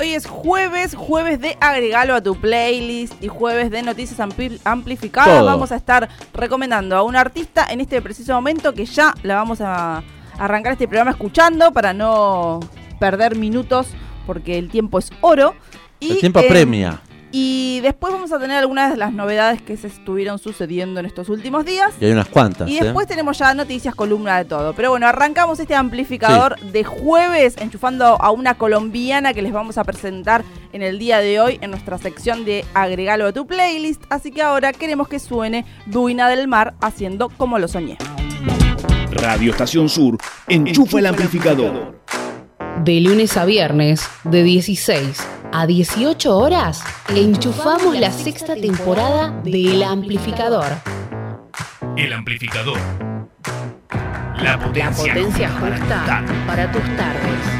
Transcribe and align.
Hoy 0.00 0.14
es 0.14 0.26
jueves, 0.26 0.94
jueves 0.94 1.42
de 1.42 1.58
agregalo 1.60 2.14
a 2.14 2.22
tu 2.22 2.34
playlist 2.34 3.22
y 3.22 3.28
jueves 3.28 3.70
de 3.70 3.82
noticias 3.82 4.18
ampli- 4.18 4.58
amplificadas. 4.64 5.40
Todo. 5.40 5.44
Vamos 5.44 5.72
a 5.72 5.76
estar 5.76 6.08
recomendando 6.32 6.96
a 6.96 7.02
un 7.02 7.16
artista 7.16 7.66
en 7.68 7.82
este 7.82 8.00
preciso 8.00 8.32
momento 8.32 8.72
que 8.72 8.86
ya 8.86 9.12
la 9.22 9.34
vamos 9.34 9.60
a 9.60 10.02
arrancar 10.38 10.72
este 10.72 10.88
programa 10.88 11.10
escuchando 11.10 11.70
para 11.74 11.92
no 11.92 12.60
perder 12.98 13.36
minutos 13.36 13.88
porque 14.26 14.56
el 14.56 14.70
tiempo 14.70 14.98
es 14.98 15.10
oro. 15.20 15.54
Y, 15.98 16.12
El 16.12 16.20
tiempo 16.20 16.40
eh, 16.40 16.46
premia. 16.48 17.02
Y 17.32 17.80
después 17.80 18.12
vamos 18.12 18.32
a 18.32 18.40
tener 18.40 18.56
algunas 18.56 18.90
de 18.90 18.96
las 18.96 19.12
novedades 19.12 19.62
que 19.62 19.76
se 19.76 19.86
estuvieron 19.86 20.38
sucediendo 20.38 20.98
en 20.98 21.06
estos 21.06 21.28
últimos 21.28 21.64
días. 21.64 21.94
Y 22.00 22.06
hay 22.06 22.12
unas 22.12 22.28
cuantas. 22.28 22.68
Y 22.68 22.78
¿eh? 22.78 22.82
después 22.82 23.06
tenemos 23.06 23.38
ya 23.38 23.54
noticias, 23.54 23.94
columna 23.94 24.38
de 24.38 24.44
todo. 24.46 24.72
Pero 24.74 24.90
bueno, 24.90 25.06
arrancamos 25.06 25.60
este 25.60 25.74
amplificador 25.74 26.58
de 26.58 26.82
jueves 26.82 27.56
enchufando 27.58 28.04
a 28.04 28.30
una 28.30 28.54
colombiana 28.54 29.32
que 29.32 29.42
les 29.42 29.52
vamos 29.52 29.78
a 29.78 29.84
presentar 29.84 30.44
en 30.72 30.82
el 30.82 30.98
día 30.98 31.20
de 31.20 31.40
hoy 31.40 31.58
en 31.60 31.70
nuestra 31.70 31.98
sección 31.98 32.44
de 32.44 32.64
agregalo 32.74 33.26
a 33.26 33.32
tu 33.32 33.46
playlist. 33.46 34.02
Así 34.10 34.32
que 34.32 34.42
ahora 34.42 34.72
queremos 34.72 35.06
que 35.06 35.20
suene 35.20 35.64
Duina 35.86 36.28
del 36.28 36.48
Mar 36.48 36.74
haciendo 36.80 37.28
como 37.28 37.58
lo 37.58 37.68
soñé. 37.68 37.96
Radio 39.12 39.52
Estación 39.52 39.88
Sur, 39.88 40.18
enchufa 40.48 40.98
el 40.98 41.06
amplificador. 41.06 42.00
De 42.82 43.00
lunes 43.00 43.36
a 43.36 43.44
viernes, 43.44 44.08
de 44.24 44.42
16 44.42 45.39
a 45.52 45.66
18 45.66 46.36
horas, 46.36 46.82
enchufamos 47.08 47.98
la 47.98 48.10
sexta 48.10 48.54
temporada 48.54 49.30
de 49.42 49.72
El 49.72 49.82
Amplificador. 49.82 50.66
El 51.96 52.12
amplificador. 52.12 52.78
La 54.36 54.56
La 54.56 54.58
potencia, 54.58 55.12
potencia 55.14 55.48
para 55.60 55.76
justa 55.78 56.24
para 56.46 56.72
tus 56.72 56.82
tardes. 56.96 57.59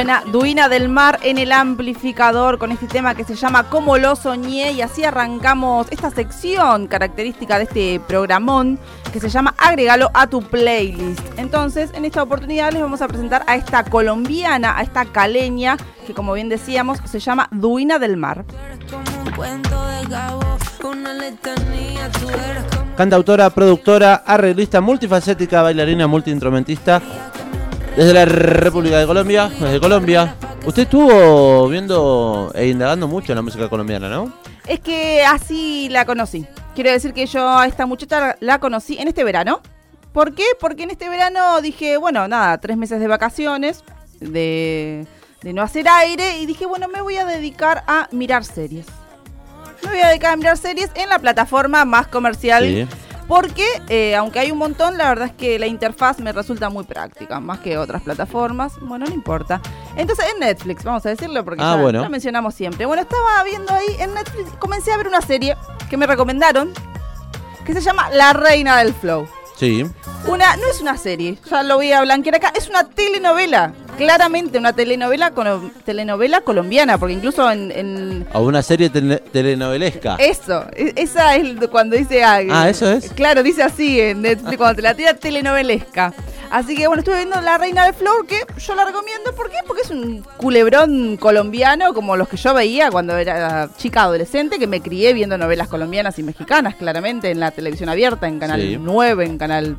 Suena 0.00 0.22
Duina 0.32 0.70
del 0.70 0.88
Mar 0.88 1.20
en 1.22 1.36
el 1.36 1.52
amplificador 1.52 2.56
con 2.56 2.72
este 2.72 2.86
tema 2.86 3.14
que 3.14 3.22
se 3.22 3.34
llama 3.34 3.68
Como 3.68 3.98
lo 3.98 4.16
soñé 4.16 4.72
y 4.72 4.80
así 4.80 5.04
arrancamos 5.04 5.88
esta 5.90 6.08
sección 6.10 6.86
característica 6.86 7.58
de 7.58 7.64
este 7.64 8.00
programón 8.08 8.78
que 9.12 9.20
se 9.20 9.28
llama 9.28 9.54
Agregalo 9.58 10.10
a 10.14 10.26
tu 10.26 10.40
playlist. 10.40 11.20
Entonces, 11.36 11.90
en 11.92 12.06
esta 12.06 12.22
oportunidad 12.22 12.72
les 12.72 12.80
vamos 12.80 13.02
a 13.02 13.08
presentar 13.08 13.44
a 13.46 13.56
esta 13.56 13.84
colombiana, 13.84 14.78
a 14.78 14.80
esta 14.80 15.04
caleña 15.04 15.76
que 16.06 16.14
como 16.14 16.32
bien 16.32 16.48
decíamos 16.48 16.96
se 17.04 17.20
llama 17.20 17.50
Duina 17.50 17.98
del 17.98 18.16
Mar. 18.16 18.46
Cantautora, 22.96 23.50
productora, 23.50 24.14
arreglista, 24.14 24.80
multifacética, 24.80 25.60
bailarina, 25.60 26.06
multiinstrumentista. 26.06 27.02
Desde 28.00 28.14
la 28.14 28.24
República 28.24 28.98
de 28.98 29.06
Colombia, 29.06 29.50
desde 29.60 29.78
Colombia. 29.78 30.34
Usted 30.64 30.84
estuvo 30.84 31.68
viendo 31.68 32.50
e 32.54 32.68
indagando 32.68 33.06
mucho 33.06 33.32
en 33.32 33.36
la 33.36 33.42
música 33.42 33.68
colombiana, 33.68 34.08
¿no? 34.08 34.32
Es 34.66 34.80
que 34.80 35.22
así 35.22 35.90
la 35.90 36.06
conocí. 36.06 36.46
Quiero 36.74 36.90
decir 36.90 37.12
que 37.12 37.26
yo 37.26 37.46
a 37.46 37.66
esta 37.66 37.84
muchacha 37.84 38.36
la 38.40 38.58
conocí 38.58 38.96
en 38.96 39.08
este 39.08 39.22
verano. 39.22 39.60
¿Por 40.14 40.34
qué? 40.34 40.44
Porque 40.58 40.84
en 40.84 40.90
este 40.92 41.10
verano 41.10 41.60
dije, 41.60 41.98
bueno, 41.98 42.26
nada, 42.26 42.56
tres 42.56 42.78
meses 42.78 43.00
de 43.00 43.06
vacaciones, 43.06 43.84
de, 44.18 45.06
de 45.42 45.52
no 45.52 45.60
hacer 45.60 45.86
aire, 45.86 46.38
y 46.38 46.46
dije, 46.46 46.64
bueno, 46.64 46.88
me 46.88 47.02
voy 47.02 47.18
a 47.18 47.26
dedicar 47.26 47.84
a 47.86 48.08
mirar 48.12 48.46
series. 48.46 48.86
Me 49.82 49.90
voy 49.90 50.00
a 50.00 50.08
dedicar 50.08 50.32
a 50.32 50.36
mirar 50.36 50.56
series 50.56 50.90
en 50.94 51.10
la 51.10 51.18
plataforma 51.18 51.84
más 51.84 52.06
comercial. 52.06 52.64
Sí. 52.64 52.86
Porque, 53.30 53.64
eh, 53.88 54.16
aunque 54.16 54.40
hay 54.40 54.50
un 54.50 54.58
montón, 54.58 54.98
la 54.98 55.08
verdad 55.08 55.28
es 55.28 55.32
que 55.34 55.56
la 55.60 55.68
interfaz 55.68 56.18
me 56.18 56.32
resulta 56.32 56.68
muy 56.68 56.82
práctica, 56.82 57.38
más 57.38 57.60
que 57.60 57.78
otras 57.78 58.02
plataformas. 58.02 58.72
Bueno, 58.80 59.06
no 59.06 59.14
importa. 59.14 59.60
Entonces, 59.94 60.24
en 60.34 60.40
Netflix, 60.40 60.82
vamos 60.82 61.06
a 61.06 61.10
decirlo, 61.10 61.44
porque 61.44 61.62
Ah, 61.62 61.76
ya 61.76 61.80
bueno. 61.82 62.02
lo 62.02 62.10
mencionamos 62.10 62.56
siempre. 62.56 62.86
Bueno, 62.86 63.02
estaba 63.02 63.44
viendo 63.44 63.72
ahí 63.72 63.86
en 64.00 64.14
Netflix, 64.14 64.50
comencé 64.58 64.92
a 64.92 64.96
ver 64.96 65.06
una 65.06 65.20
serie 65.20 65.56
que 65.88 65.96
me 65.96 66.08
recomendaron, 66.08 66.72
que 67.64 67.72
se 67.72 67.80
llama 67.80 68.10
La 68.10 68.32
Reina 68.32 68.78
del 68.78 68.92
Flow. 68.94 69.28
Sí. 69.56 69.86
Una, 70.26 70.56
no 70.56 70.66
es 70.66 70.80
una 70.80 70.96
serie, 70.98 71.38
ya 71.48 71.62
lo 71.62 71.76
voy 71.76 71.92
a 71.92 72.00
blanquear 72.00 72.34
acá, 72.34 72.52
es 72.56 72.68
una 72.68 72.82
telenovela 72.82 73.72
claramente 74.04 74.58
una 74.58 74.72
telenovela 74.72 75.32
colo- 75.32 75.70
telenovela 75.84 76.40
colombiana, 76.40 76.98
porque 76.98 77.14
incluso 77.14 77.50
en, 77.50 77.70
en- 77.72 78.26
O 78.32 78.40
una 78.42 78.62
serie 78.62 78.90
tele- 78.90 79.22
telenovelesca. 79.32 80.16
eso, 80.18 80.64
e- 80.74 80.92
esa 80.96 81.36
es 81.36 81.54
cuando 81.68 81.96
dice 81.96 82.24
ah, 82.24 82.40
Ah, 82.50 82.68
¿eso 82.68 82.90
es? 82.90 83.10
Claro, 83.12 83.42
dice 83.42 83.62
así 83.62 84.00
en 84.00 84.22
Netflix 84.22 84.56
cuando 84.56 84.76
te 84.76 84.82
la 84.82 84.94
tira 84.94 85.14
telenovelesca. 85.14 86.12
Así 86.50 86.74
que 86.74 86.88
bueno, 86.88 87.00
estuve 87.00 87.14
viendo 87.18 87.40
La 87.42 87.58
Reina 87.58 87.84
del 87.84 87.94
Flow, 87.94 88.26
que 88.26 88.40
yo 88.58 88.74
la 88.74 88.84
recomiendo, 88.84 89.32
¿por 89.36 89.50
qué? 89.50 89.58
Porque 89.68 89.82
es 89.82 89.90
un 89.90 90.24
culebrón 90.36 91.16
colombiano 91.16 91.94
como 91.94 92.16
los 92.16 92.28
que 92.28 92.36
yo 92.36 92.52
veía 92.54 92.90
cuando 92.90 93.16
era 93.16 93.70
chica 93.76 94.02
adolescente, 94.02 94.58
que 94.58 94.66
me 94.66 94.80
crié 94.80 95.12
viendo 95.12 95.38
novelas 95.38 95.68
colombianas 95.68 96.18
y 96.18 96.24
mexicanas, 96.24 96.74
claramente, 96.74 97.30
en 97.30 97.38
la 97.38 97.52
televisión 97.52 97.88
abierta, 97.88 98.26
en 98.26 98.40
Canal 98.40 98.60
Sí. 98.60 98.76
9, 98.80 99.26
en 99.26 99.38
Canal, 99.38 99.76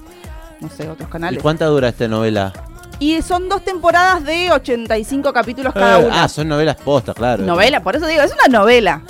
no 0.62 0.70
sé, 0.70 0.88
otros 0.88 1.10
¿Y 1.10 1.12
canales. 1.12 1.42
cuánta 1.42 1.66
dura 1.66 1.90
esta 1.90 2.08
novela? 2.08 2.54
Y 3.01 3.19
son 3.24 3.50
dos 3.50 3.65
temporadas 3.65 4.24
de 4.24 4.51
85 4.51 5.33
capítulos 5.33 5.74
cada 5.74 6.00
Eh, 6.00 6.06
una. 6.06 6.24
ah, 6.24 6.30
son 6.30 6.48
novelas 6.48 6.75
postas, 6.75 7.15
claro. 7.15 7.42
novela, 7.44 7.81
por 7.81 7.95
eso 7.95 8.06
digo, 8.06 8.21
es 8.21 8.31
una 8.31 8.59
novela. 8.59 9.01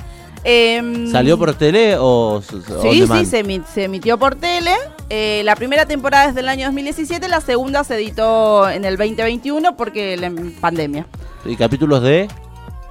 Em, 0.46 1.12
¿Salió 1.12 1.38
por 1.38 1.54
tele 1.56 1.98
o, 2.00 2.42
Sí, 2.82 3.06
sí, 3.06 3.26
se, 3.26 3.44
emi- 3.46 3.66
se 3.66 3.84
emitió 3.84 4.18
por 4.18 4.36
tele. 4.36 4.74
Eh, 5.10 5.42
la 5.44 5.58
primera 5.58 5.86
temporada 5.86 6.30
es 6.30 6.36
del 6.36 6.48
año 6.48 6.68
2017, 6.68 7.28
la 7.28 7.42
segunda 7.42 7.84
se 7.84 7.96
editó 7.96 8.70
en 8.70 8.86
el 8.86 8.96
2021 8.96 9.76
porque 9.76 10.16
la 10.16 10.28
em, 10.28 10.54
pandemia. 10.54 11.06
¿Y 11.44 11.58
capítulos 11.58 12.02
de? 12.02 12.30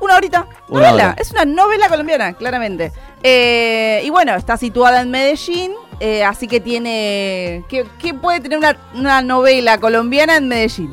Una 0.00 0.16
horita. 0.16 0.46
Una 0.68 0.88
novela. 0.90 1.04
hora. 1.12 1.16
Es 1.18 1.30
una 1.30 1.46
novela 1.46 1.88
colombiana, 1.88 2.34
claramente. 2.34 2.92
Eh, 3.22 4.02
y 4.04 4.10
bueno, 4.10 4.34
está 4.34 4.58
situada 4.58 5.00
en 5.00 5.10
Medellín, 5.10 5.72
eh, 6.00 6.24
así 6.24 6.48
que 6.48 6.60
tiene... 6.60 7.64
¿Qué, 7.68 7.86
qué 8.00 8.14
puede 8.14 8.40
tener 8.40 8.58
una, 8.58 8.76
una 8.94 9.22
novela 9.22 9.78
colombiana 9.78 10.36
en 10.36 10.48
Medellín? 10.48 10.92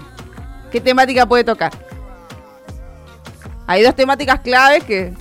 ¿Qué 0.71 0.81
temática 0.81 1.25
puede 1.25 1.44
tocar? 1.44 1.71
Hay 3.65 3.83
dos 3.83 3.95
temáticas 3.95 4.39
claves 4.42 4.83
que... 4.83 5.13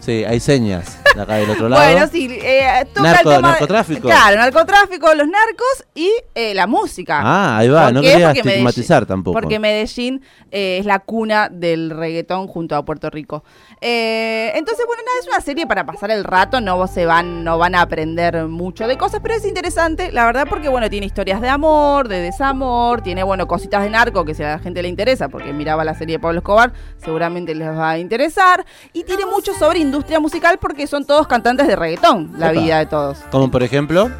Sí, 0.00 0.24
hay 0.24 0.38
señas 0.38 0.98
de 1.16 1.22
acá 1.22 1.34
del 1.36 1.50
otro 1.50 1.68
lado. 1.68 1.82
Bueno, 1.82 2.06
sí, 2.12 2.28
eh, 2.42 2.86
toca 2.94 3.12
Narco- 3.12 3.30
el 3.30 3.36
tema... 3.36 3.48
narcotráfico. 3.50 4.08
Claro, 4.08 4.36
narcotráfico, 4.36 5.14
los 5.14 5.26
narcos 5.26 5.84
y 5.94 6.10
eh, 6.34 6.54
la 6.54 6.66
música. 6.66 7.20
Ah, 7.22 7.58
ahí 7.58 7.68
va, 7.68 7.84
¿Por 7.86 7.94
no 7.94 8.00
quería 8.02 8.30
estigmatizar 8.32 9.02
Medellín- 9.02 9.06
tampoco. 9.08 9.32
Porque 9.40 9.58
Medellín 9.58 10.22
eh, 10.50 10.78
es 10.80 10.86
la 10.86 10.98
cuna 11.00 11.48
del 11.50 11.90
reggaetón 11.90 12.46
junto 12.46 12.76
a 12.76 12.84
Puerto 12.84 13.10
Rico. 13.10 13.42
Eh, 13.80 14.52
entonces, 14.54 14.84
bueno, 14.86 15.02
nada, 15.06 15.18
es 15.20 15.26
una 15.28 15.40
serie 15.40 15.66
para 15.66 15.84
pasar 15.86 16.10
el 16.10 16.24
rato, 16.24 16.60
no 16.60 16.86
se 16.86 17.06
van, 17.06 17.44
no 17.44 17.56
van 17.58 17.74
a 17.74 17.82
aprender 17.82 18.46
mucho 18.46 18.86
de 18.86 18.96
cosas, 18.98 19.20
pero 19.22 19.34
es 19.34 19.44
interesante, 19.46 20.12
la 20.12 20.26
verdad, 20.26 20.46
porque 20.48 20.68
bueno, 20.68 20.90
tiene 20.90 21.06
historias 21.06 21.40
de 21.40 21.48
amor, 21.48 22.08
de 22.08 22.20
desamor, 22.20 23.00
tiene, 23.02 23.22
bueno, 23.22 23.46
cositas 23.46 23.82
de 23.82 23.90
narco 23.90 24.24
que 24.24 24.34
si 24.34 24.42
a 24.42 24.48
la 24.48 24.58
gente 24.58 24.82
le 24.82 24.88
interesa, 24.88 25.28
porque 25.28 25.52
miraba 25.52 25.84
la 25.84 25.94
serie 25.94 26.16
de 26.16 26.20
Pablo 26.20 26.38
Escobar, 26.38 26.72
seguramente 26.98 27.54
les 27.54 27.68
va 27.68 27.90
a 27.90 27.98
interesar. 27.98 28.64
Y 28.92 29.04
tiene 29.04 29.24
mucho 29.26 29.54
sobre 29.54 29.78
industria 29.78 30.20
musical 30.20 30.58
porque 30.58 30.86
son 30.86 31.05
todos 31.06 31.26
cantantes 31.26 31.66
de 31.66 31.76
reggaetón, 31.76 32.32
la 32.38 32.50
Opa. 32.50 32.60
vida 32.60 32.78
de 32.78 32.86
todos. 32.86 33.18
Como 33.30 33.50
por 33.50 33.62
ejemplo. 33.62 34.10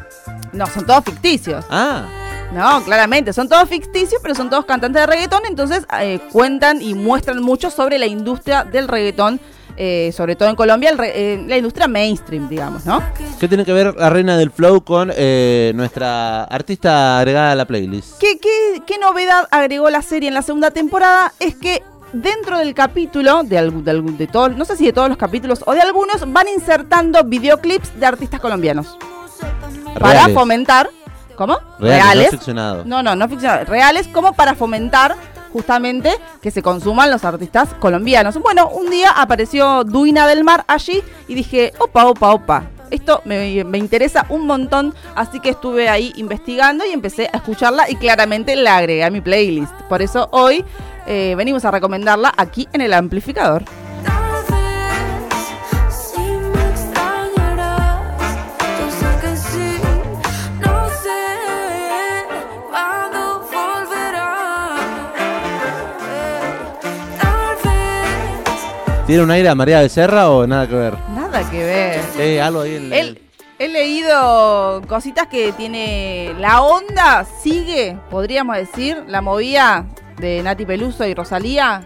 No, 0.53 0.65
son 0.67 0.85
todos 0.85 1.03
ficticios. 1.03 1.65
Ah, 1.69 2.05
No, 2.53 2.81
claramente, 2.83 3.33
son 3.33 3.49
todos 3.49 3.67
ficticios, 3.67 4.21
pero 4.21 4.33
son 4.33 4.49
todos 4.49 4.63
cantantes 4.65 5.01
de 5.01 5.05
reggaetón, 5.05 5.41
entonces 5.49 5.85
eh, 6.01 6.19
cuentan 6.31 6.81
y 6.81 6.93
muestran 6.93 7.41
mucho 7.43 7.69
sobre 7.69 7.97
la 7.99 8.05
industria 8.05 8.63
del 8.63 8.87
reggaetón, 8.87 9.39
eh, 9.75 10.11
sobre 10.15 10.35
todo 10.37 10.47
en 10.49 10.55
Colombia, 10.55 10.89
el 10.89 10.97
re- 10.97 11.11
eh, 11.33 11.43
la 11.45 11.57
industria 11.57 11.87
mainstream, 11.89 12.47
digamos, 12.47 12.85
¿no? 12.85 13.03
¿qué 13.39 13.47
tiene 13.49 13.65
que 13.65 13.73
ver 13.73 13.93
la 13.95 14.09
reina 14.09 14.37
del 14.37 14.49
flow 14.49 14.81
con 14.81 15.11
nuestra 15.75 16.45
artista 16.45 17.19
agregada 17.19 17.51
a 17.51 17.55
la 17.55 17.65
playlist? 17.65 18.17
¿Qué, 18.19 18.39
qué, 18.39 18.81
qué 18.87 18.97
novedad 18.97 19.47
agregó 19.51 19.89
la 19.89 20.01
serie 20.01 20.29
en 20.29 20.33
la 20.33 20.41
segunda 20.41 20.71
temporada? 20.71 21.33
Es 21.39 21.55
que 21.55 21.83
dentro 22.13 22.57
del 22.59 22.73
capítulo, 22.73 23.43
de, 23.43 23.57
algún- 23.57 23.83
de, 23.83 23.91
algún- 23.91 24.17
de 24.17 24.27
todos, 24.27 24.55
no 24.55 24.65
sé 24.65 24.75
si 24.77 24.85
de 24.85 24.93
todos 24.93 25.09
los 25.09 25.17
capítulos 25.17 25.63
o 25.65 25.73
de 25.73 25.81
algunos, 25.81 26.31
van 26.31 26.47
insertando 26.47 27.23
videoclips 27.23 27.99
de 27.99 28.05
artistas 28.05 28.39
colombianos 28.39 28.97
para 29.99 30.13
Reales. 30.13 30.33
fomentar... 30.35 30.89
¿Cómo? 31.35 31.59
Reales, 31.77 32.31
no 32.31 32.37
ficcionados. 32.39 32.85
No, 32.87 33.03
no, 33.03 33.15
no 33.15 33.29
ficcionales, 33.29 33.69
reales 33.69 34.07
como 34.07 34.33
para 34.33 34.55
fomentar 34.55 35.15
justamente 35.53 36.11
que 36.41 36.49
se 36.49 36.63
consuman 36.63 37.11
los 37.11 37.23
artistas 37.25 37.69
colombianos. 37.79 38.37
Bueno, 38.41 38.69
un 38.69 38.89
día 38.89 39.11
apareció 39.11 39.83
Duina 39.83 40.25
del 40.25 40.43
Mar 40.43 40.65
allí 40.67 41.03
y 41.27 41.35
dije, 41.35 41.73
opa, 41.77 42.05
opa, 42.07 42.31
opa. 42.33 42.63
Esto 42.89 43.21
me, 43.25 43.63
me 43.65 43.77
interesa 43.77 44.25
un 44.29 44.47
montón, 44.47 44.95
así 45.13 45.39
que 45.39 45.49
estuve 45.49 45.89
ahí 45.89 46.11
investigando 46.15 46.83
y 46.85 46.89
empecé 46.91 47.29
a 47.31 47.37
escucharla 47.37 47.87
y 47.87 47.97
claramente 47.97 48.55
la 48.55 48.77
agregué 48.77 49.03
a 49.03 49.11
mi 49.11 49.21
playlist. 49.21 49.73
Por 49.89 50.01
eso 50.01 50.29
hoy 50.31 50.65
eh, 51.07 51.33
venimos 51.35 51.65
a 51.65 51.71
recomendarla 51.71 52.33
aquí 52.35 52.67
en 52.73 52.81
el 52.81 52.93
amplificador. 52.93 53.63
¿Tiene 69.07 69.23
un 69.23 69.31
aire 69.31 69.47
a 69.47 69.55
María 69.55 69.79
Becerra 69.79 70.29
o 70.29 70.45
nada 70.45 70.67
que 70.67 70.75
ver? 70.75 70.93
Nada 71.15 71.49
que 71.49 71.63
ver. 71.63 72.01
Eh, 72.19 72.41
algo 72.41 72.59
ahí 72.59 72.75
en 72.75 72.91
Él, 72.91 73.21
he 73.57 73.69
leído 73.69 74.81
cositas 74.85 75.27
que 75.27 75.53
tiene. 75.53 76.35
La 76.39 76.61
onda 76.61 77.25
sigue, 77.41 77.97
podríamos 78.09 78.57
decir, 78.57 79.05
la 79.07 79.21
movida 79.21 79.85
de 80.17 80.41
Nati 80.43 80.65
Peluso 80.65 81.05
y 81.05 81.13
Rosalía. 81.13 81.83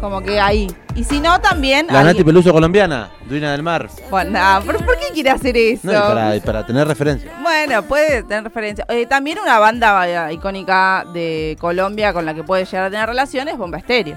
Como 0.00 0.22
que 0.22 0.40
ahí. 0.40 0.66
Y 0.94 1.04
si 1.04 1.20
no, 1.20 1.38
también. 1.40 1.86
La 1.88 2.00
alguien- 2.00 2.14
Nati 2.16 2.24
Peluso 2.24 2.52
colombiana, 2.52 3.10
Duina 3.28 3.52
del 3.52 3.62
Mar. 3.62 3.88
Bueno, 4.10 4.30
nah, 4.30 4.60
¿por, 4.60 4.82
por 4.84 4.98
qué 4.98 5.06
quiere 5.12 5.28
hacer 5.30 5.56
eso? 5.56 5.86
No, 5.86 5.92
y 5.92 5.94
para, 6.00 6.36
y 6.36 6.40
para 6.40 6.66
tener 6.66 6.88
referencia. 6.88 7.30
Bueno, 7.42 7.82
puede 7.82 8.22
tener 8.22 8.44
referencia. 8.44 8.86
Eh, 8.88 9.04
también 9.06 9.38
una 9.38 9.58
banda 9.58 10.08
eh, 10.30 10.32
icónica 10.34 11.04
de 11.12 11.56
Colombia 11.60 12.12
con 12.14 12.24
la 12.24 12.32
que 12.34 12.42
puede 12.44 12.64
llegar 12.64 12.86
a 12.86 12.90
tener 12.90 13.06
relaciones, 13.06 13.58
Bomba 13.58 13.76
Estéreo. 13.78 14.16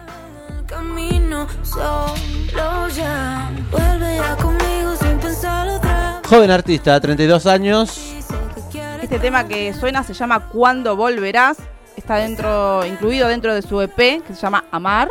camino 0.68 1.48
solo 1.64 2.88
ya. 2.96 3.50
Vuelve 3.70 4.16
ya 4.16 4.36
conmigo 4.38 4.96
sin 5.02 5.18
pensarlo 5.20 5.76
otra 5.76 6.20
vez. 6.22 6.30
Joven 6.30 6.50
artista, 6.52 7.00
32 7.00 7.46
años. 7.46 8.14
Que 8.72 8.82
Este 9.04 9.20
tema 9.20 9.48
que 9.48 9.74
suena 9.74 10.02
se 10.04 10.14
llama 10.14 10.48
Cuando 10.48 10.96
Volverás. 10.96 11.58
Está 11.96 12.16
dentro, 12.18 12.86
incluido 12.86 13.28
dentro 13.28 13.54
de 13.54 13.62
su 13.62 13.80
EP 13.82 13.96
que 13.96 14.34
se 14.34 14.42
llama 14.42 14.64
Amar. 14.72 15.10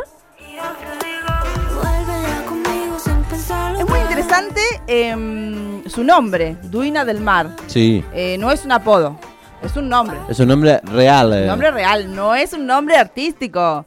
Es 3.79 3.89
muy 3.89 3.99
interesante 3.99 4.61
em, 4.87 5.83
su 5.87 6.03
nombre, 6.03 6.55
Duina 6.63 7.03
del 7.05 7.19
Mar. 7.21 7.49
Sí, 7.67 8.03
Eh, 8.13 8.37
no 8.39 8.51
es 8.51 8.63
un 8.65 8.71
apodo, 8.71 9.17
es 9.63 9.75
un 9.75 9.89
nombre. 9.89 10.17
es 10.29 10.39
un 10.39 10.47
nombre 10.49 10.79
real. 10.83 11.33
eh. 11.33 11.41
Un 11.41 11.47
nombre 11.47 11.71
real, 11.71 12.13
no 12.15 12.35
es 12.35 12.53
un 12.53 12.65
nombre 12.65 12.95
artístico. 12.97 13.85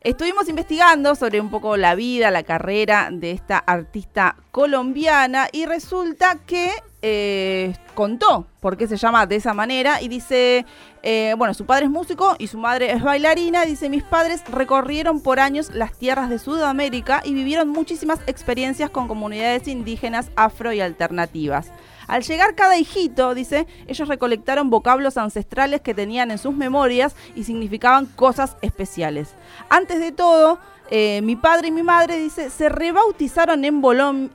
Estuvimos 0.00 0.48
investigando 0.50 1.14
sobre 1.14 1.40
un 1.40 1.48
poco 1.50 1.78
la 1.78 1.94
vida, 1.94 2.30
la 2.30 2.42
carrera 2.42 3.08
de 3.10 3.30
esta 3.30 3.56
artista 3.58 4.36
colombiana 4.50 5.48
y 5.50 5.64
resulta 5.64 6.36
que 6.46 6.70
eh, 7.00 7.74
contó 7.94 8.46
por 8.60 8.76
qué 8.76 8.86
se 8.86 8.98
llama 8.98 9.24
de 9.24 9.36
esa 9.36 9.54
manera 9.54 10.02
y 10.02 10.08
dice, 10.08 10.66
eh, 11.06 11.34
bueno, 11.36 11.52
su 11.52 11.66
padre 11.66 11.84
es 11.84 11.90
músico 11.90 12.34
y 12.38 12.46
su 12.46 12.56
madre 12.58 12.90
es 12.90 13.02
bailarina, 13.02 13.64
dice, 13.66 13.90
mis 13.90 14.02
padres 14.02 14.42
recorrieron 14.48 15.20
por 15.20 15.38
años 15.38 15.70
las 15.74 15.92
tierras 15.92 16.30
de 16.30 16.38
Sudamérica 16.38 17.20
y 17.24 17.34
vivieron 17.34 17.68
muchísimas 17.68 18.20
experiencias 18.26 18.88
con 18.88 19.06
comunidades 19.06 19.68
indígenas, 19.68 20.30
afro 20.34 20.72
y 20.72 20.80
alternativas. 20.80 21.70
Al 22.06 22.22
llegar 22.22 22.54
cada 22.54 22.78
hijito, 22.78 23.34
dice, 23.34 23.66
ellos 23.86 24.08
recolectaron 24.08 24.70
vocablos 24.70 25.16
ancestrales 25.18 25.80
que 25.82 25.94
tenían 25.94 26.30
en 26.30 26.38
sus 26.38 26.54
memorias 26.54 27.14
y 27.36 27.44
significaban 27.44 28.06
cosas 28.06 28.56
especiales. 28.62 29.28
Antes 29.68 30.00
de 30.00 30.10
todo, 30.12 30.58
eh, 30.90 31.20
mi 31.22 31.36
padre 31.36 31.68
y 31.68 31.70
mi 31.70 31.82
madre, 31.82 32.18
dice, 32.18 32.48
se 32.50 32.68
rebautizaron 32.68 33.64
en, 33.64 33.82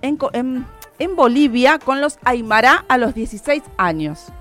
en- 0.02 0.66
en 1.00 1.16
Bolivia 1.16 1.80
con 1.80 2.02
los 2.02 2.20
Aymara 2.26 2.86
a 2.88 2.98
los 2.98 3.14
16 3.16 3.64
años. 3.78 4.32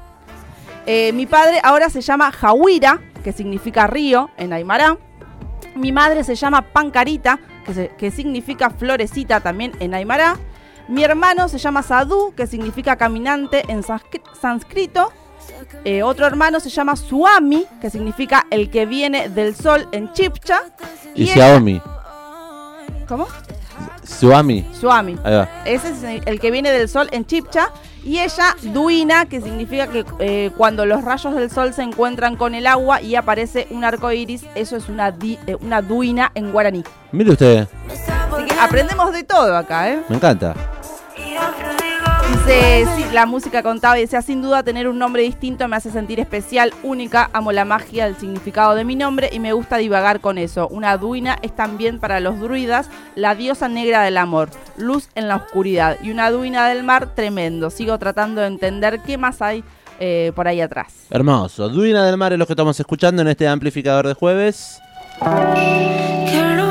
Eh, 0.91 1.13
mi 1.13 1.27
padre 1.27 1.61
ahora 1.63 1.91
se 1.91 2.01
llama 2.01 2.33
Jahuira, 2.33 2.99
que 3.23 3.33
significa 3.33 3.87
río 3.87 4.31
en 4.39 4.55
Aymara. 4.55 4.97
Mi 5.75 5.93
madre 5.93 6.25
se 6.25 6.35
llama 6.35 6.63
Pancarita, 6.63 7.39
que, 7.67 7.75
se- 7.75 7.89
que 7.99 8.11
significa 8.11 8.71
florecita 8.71 9.41
también 9.41 9.73
en 9.81 9.93
Aymara. 9.93 10.37
Mi 10.89 11.05
hermano 11.05 11.49
se 11.51 11.59
llama 11.59 11.83
Sadhu, 11.83 12.33
que 12.35 12.47
significa 12.47 12.97
caminante 12.97 13.65
en 13.71 13.83
sánscri- 13.83 14.23
sánscrito. 14.41 15.13
Eh, 15.85 16.03
otro 16.03 16.27
hermano 16.27 16.59
se 16.59 16.71
llama 16.71 16.97
Suami, 16.97 17.67
que 17.83 17.91
significa 17.91 18.47
el 18.51 18.71
que 18.71 18.87
viene 18.87 19.29
del 19.29 19.55
sol 19.55 19.89
en 19.93 20.11
Chipcha. 20.15 20.63
Y 21.15 21.25
ella- 21.25 21.35
Xiaomi. 21.35 21.83
¿Cómo? 23.07 23.27
Suami. 24.09 24.67
Suami. 24.73 25.17
Ahí 25.23 25.35
va. 25.35 25.49
Ese 25.65 25.91
es 25.91 26.23
el 26.27 26.41
que 26.41 26.51
viene 26.51 26.71
del 26.73 26.89
sol 26.89 27.09
en 27.13 27.27
Chipcha. 27.27 27.69
Y 28.05 28.21
ella, 28.21 28.57
Duina, 28.63 29.27
que 29.27 29.41
significa 29.41 29.87
que 29.89 30.05
eh, 30.21 30.51
cuando 30.57 30.87
los 30.87 31.05
rayos 31.05 31.35
del 31.35 31.51
sol 31.51 31.75
se 31.75 31.83
encuentran 31.83 32.37
con 32.37 32.55
el 32.55 32.67
agua 32.67 33.03
y 33.03 33.17
aparece 33.17 33.67
un 33.71 33.85
arco 33.85 34.11
iris, 34.13 34.45
eso 34.55 34.77
es 34.77 34.89
una, 34.89 35.11
di- 35.11 35.39
eh, 35.47 35.57
una 35.61 35.83
Duina 35.83 36.31
en 36.35 36.51
guaraní. 36.53 36.85
Mire 37.13 37.33
usted, 37.33 37.67
Así 38.33 38.45
que 38.47 38.55
aprendemos 38.59 39.13
de 39.13 39.25
todo 39.25 39.55
acá, 39.57 39.91
¿eh? 39.91 40.01
me 40.09 40.17
encanta. 40.17 40.55
Dice, 42.31 42.87
sí, 42.97 43.05
la 43.13 43.27
música 43.27 43.63
contaba 43.63 43.99
y 43.99 44.03
decía, 44.03 44.23
sin 44.23 44.43
duda 44.43 44.63
tener 44.63 44.89
un 44.89 44.99
nombre 44.99 45.23
distinto 45.23 45.67
me 45.69 45.77
hace 45.77 45.91
sentir 45.91 46.21
especial, 46.21 46.73
única, 46.83 47.31
amo 47.33 47.53
la 47.53 47.65
magia, 47.65 48.07
el 48.07 48.17
significado 48.17 48.75
de 48.75 48.85
mi 48.85 48.97
nombre 48.97 49.31
y 49.33 49.41
me 49.41 49.53
gusta 49.53 49.79
divagar 49.79 50.21
con 50.21 50.39
eso. 50.39 50.69
Una 50.69 50.97
duina 50.97 51.39
es 51.43 51.55
también 51.55 51.99
para 51.99 52.21
los 52.21 52.39
druidas 52.39 52.89
la 53.15 53.35
diosa 53.35 53.69
negra 53.69 54.03
del 54.03 54.19
amor, 54.19 54.51
luz 54.77 55.09
en 55.15 55.29
la 55.29 55.37
oscuridad 55.37 55.99
y 56.03 56.11
una 56.11 56.31
duina 56.31 56.69
del 56.69 56.85
mar 56.85 57.15
tremendo. 57.15 57.71
Sigo 57.71 57.99
tratando 57.99 58.41
de 58.41 58.49
entender 58.49 59.01
qué 59.01 59.17
más 59.17 59.41
hay 59.43 59.65
eh, 60.01 60.33
por 60.35 60.47
ahí 60.47 60.61
atrás. 60.61 61.07
Hermoso. 61.11 61.69
Duina 61.69 62.07
del 62.07 62.17
Mar 62.17 62.33
es 62.33 62.39
lo 62.39 62.47
que 62.47 62.53
estamos 62.53 62.79
escuchando 62.79 63.23
en 63.23 63.29
este 63.29 63.49
amplificador 63.49 64.07
de 64.07 64.15
jueves. 64.15 64.81
Quiero 66.31 66.68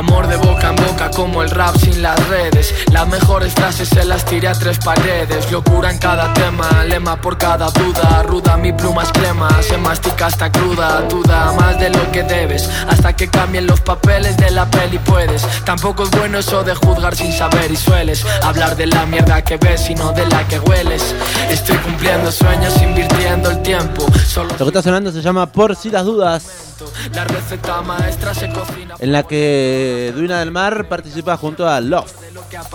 Amor 0.00 0.28
de 0.28 0.36
boca 0.36 0.70
en 0.70 0.76
boca 0.76 1.10
como 1.10 1.42
el 1.42 1.50
rap 1.50 1.76
sin 1.76 2.00
las 2.00 2.18
redes. 2.28 2.74
Las 2.90 3.06
mejores 3.06 3.52
frases 3.52 3.86
se 3.86 4.02
las 4.02 4.24
tiré 4.24 4.48
a 4.48 4.54
tres 4.54 4.78
paredes. 4.78 5.52
Locura 5.52 5.90
en 5.90 5.98
cada 5.98 6.32
tema, 6.32 6.84
lema 6.88 7.20
por 7.20 7.36
cada 7.36 7.68
duda. 7.68 8.22
Ruda 8.22 8.56
mi 8.56 8.72
pluma 8.72 9.02
es 9.02 9.12
crema, 9.12 9.50
se 9.62 9.76
mastica 9.76 10.28
hasta 10.28 10.50
cruda. 10.50 11.02
Duda 11.02 11.52
más 11.52 11.78
de 11.78 11.90
lo 11.90 12.10
que 12.12 12.22
debes 12.22 12.70
Hasta 12.88 13.14
que 13.14 13.28
cambien 13.28 13.66
los 13.66 13.82
papeles 13.82 14.38
de 14.38 14.50
la 14.50 14.64
peli 14.70 14.98
puedes. 15.00 15.46
Tampoco 15.66 16.04
es 16.04 16.10
bueno 16.12 16.38
eso 16.38 16.64
de 16.64 16.74
juzgar 16.74 17.14
sin 17.14 17.34
saber 17.34 17.70
y 17.70 17.76
sueles 17.76 18.24
Hablar 18.42 18.76
de 18.76 18.86
la 18.86 19.04
mierda 19.04 19.42
que 19.42 19.58
ves 19.58 19.90
y 19.90 19.94
no 19.94 20.12
de 20.12 20.24
la 20.24 20.48
que 20.48 20.58
hueles. 20.60 21.14
Estoy 21.50 21.76
cumpliendo 21.76 22.32
sueños, 22.32 22.80
invirtiendo 22.80 23.50
el 23.50 23.60
tiempo. 23.60 24.06
Solo 24.26 24.48
Lo 24.58 24.64
que 24.64 24.64
está 24.64 24.80
sonando 24.80 25.12
se 25.12 25.20
llama 25.20 25.44
Por 25.44 25.76
si 25.76 25.90
las 25.90 26.06
dudas, 26.06 26.69
la 27.14 27.24
receta 27.24 27.80
maestra 27.82 28.34
se 28.34 28.48
cocina 28.50 28.94
en 28.98 29.12
la 29.12 29.22
que 29.22 30.12
Duina 30.14 30.40
del 30.40 30.50
Mar 30.50 30.88
participa 30.88 31.36
junto 31.36 31.68
a 31.68 31.80
Love. 31.80 32.12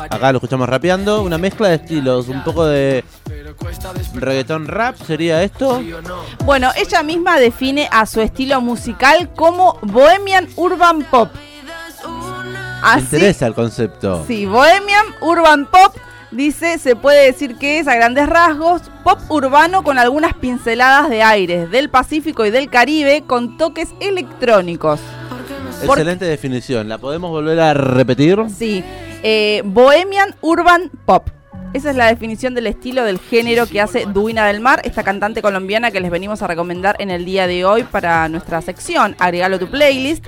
Acá 0.09 0.31
lo 0.31 0.37
escuchamos 0.37 0.67
rapeando, 0.69 1.21
una 1.21 1.37
mezcla 1.37 1.69
de 1.69 1.75
estilos, 1.75 2.27
un 2.27 2.43
poco 2.43 2.65
de 2.65 3.03
reggaetón 4.13 4.67
rap, 4.67 4.95
¿sería 5.05 5.43
esto? 5.43 5.81
Bueno, 6.43 6.71
ella 6.75 7.03
misma 7.03 7.39
define 7.39 7.87
a 7.91 8.05
su 8.05 8.21
estilo 8.21 8.61
musical 8.61 9.31
como 9.35 9.77
Bohemian 9.81 10.47
Urban 10.55 11.03
Pop. 11.03 11.29
Me 11.33 12.91
Así, 12.91 13.01
interesa 13.01 13.47
el 13.47 13.55
concepto. 13.55 14.23
Sí, 14.27 14.45
Bohemian 14.45 15.05
Urban 15.21 15.65
Pop 15.65 15.95
dice, 16.35 16.77
se 16.77 16.95
puede 16.95 17.25
decir 17.25 17.57
que 17.57 17.79
es 17.79 17.87
a 17.87 17.95
grandes 17.95 18.27
rasgos 18.27 18.83
pop 19.03 19.19
urbano 19.29 19.83
con 19.83 19.97
algunas 19.97 20.33
pinceladas 20.33 21.09
de 21.09 21.23
aires 21.23 21.69
del 21.71 21.89
Pacífico 21.89 22.45
y 22.45 22.51
del 22.51 22.69
Caribe 22.69 23.23
con 23.25 23.57
toques 23.57 23.89
electrónicos. 23.99 24.99
Excelente 25.83 26.25
definición. 26.25 26.89
¿La 26.89 26.97
podemos 26.97 27.31
volver 27.31 27.59
a 27.59 27.73
repetir? 27.73 28.39
Sí, 28.55 28.83
eh, 29.23 29.61
Bohemian 29.65 30.35
Urban 30.41 30.89
Pop. 31.05 31.29
Esa 31.73 31.89
es 31.89 31.97
la 31.97 32.07
definición 32.07 32.53
del 32.53 32.67
estilo 32.67 33.03
del 33.03 33.19
género 33.19 33.67
que 33.67 33.81
hace 33.81 34.05
Duina 34.05 34.47
del 34.47 34.61
Mar, 34.61 34.81
esta 34.85 35.03
cantante 35.03 35.41
colombiana 35.41 35.91
que 35.91 35.99
les 35.99 36.09
venimos 36.09 36.41
a 36.41 36.47
recomendar 36.47 36.95
en 36.99 37.11
el 37.11 37.25
día 37.25 37.47
de 37.47 37.65
hoy 37.65 37.83
para 37.83 38.29
nuestra 38.29 38.61
sección. 38.61 39.13
Agregalo 39.19 39.57
a 39.57 39.59
tu 39.59 39.67
playlist. 39.67 40.25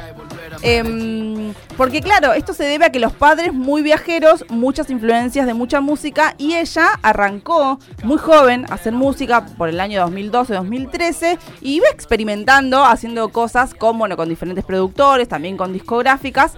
Porque 1.75 2.01
claro, 2.01 2.33
esto 2.33 2.53
se 2.53 2.63
debe 2.63 2.85
a 2.85 2.91
que 2.91 2.99
los 2.99 3.13
padres 3.13 3.53
muy 3.53 3.81
viajeros, 3.81 4.45
muchas 4.49 4.89
influencias 4.89 5.45
de 5.45 5.53
mucha 5.53 5.81
música 5.81 6.35
y 6.37 6.55
ella 6.55 6.89
arrancó 7.01 7.79
muy 8.03 8.17
joven 8.17 8.65
a 8.69 8.75
hacer 8.75 8.93
música 8.93 9.45
por 9.57 9.69
el 9.69 9.79
año 9.79 10.05
2012-2013 10.07 11.37
y 11.61 11.75
iba 11.75 11.87
experimentando, 11.89 12.83
haciendo 12.83 13.29
cosas 13.29 13.73
con, 13.73 13.97
bueno, 13.97 14.17
con 14.17 14.29
diferentes 14.29 14.65
productores, 14.65 15.27
también 15.27 15.57
con 15.57 15.73
discográficas. 15.73 16.53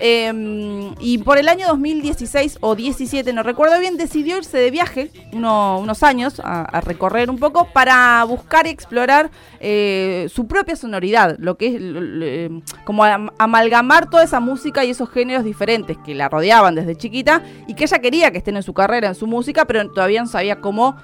Eh, 0.00 0.92
y 1.00 1.18
por 1.18 1.38
el 1.38 1.48
año 1.48 1.66
2016 1.68 2.58
o 2.60 2.74
17, 2.74 3.32
no 3.32 3.42
recuerdo 3.42 3.78
bien, 3.78 3.96
decidió 3.96 4.36
irse 4.38 4.58
de 4.58 4.70
viaje 4.70 5.10
uno- 5.32 5.78
unos 5.78 6.02
años 6.02 6.40
a, 6.44 6.80
recorrer 6.80 7.30
un 7.30 7.38
poco 7.38 7.68
para 7.72 8.22
buscar 8.24 8.66
y 8.66 8.70
explorar 8.70 9.30
eh, 9.60 10.26
su 10.32 10.46
propia 10.46 10.76
sonoridad, 10.76 11.36
lo 11.38 11.56
que 11.56 11.66
es 11.68 11.74
l- 11.76 12.62
como 12.84 13.04
am- 13.04 13.30
amalgamar 13.38 14.10
toda 14.10 14.24
esa 14.24 14.40
música 14.40 14.84
y 14.84 14.90
esos 14.90 15.08
géneros 15.10 15.44
diferentes 15.44 15.96
que 16.04 16.14
la 16.14 16.28
rodeaban 16.28 16.74
desde 16.74 16.96
chiquita 16.96 17.42
y 17.66 17.74
que 17.74 17.84
ella 17.84 17.98
quería 18.00 18.30
que 18.30 18.38
estén 18.38 18.56
en 18.56 18.62
su 18.62 18.74
carrera, 18.74 19.08
en 19.08 19.14
su 19.14 19.26
música, 19.26 19.64
pero 19.64 19.88
todavía 19.90 20.20
no 20.22 20.28
sabía 20.28 20.60
cómo 20.60 20.96